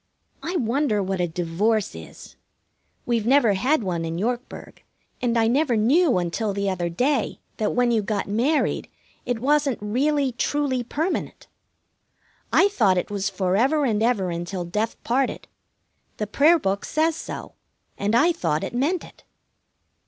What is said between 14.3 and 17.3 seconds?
and until death parted. The prayer book says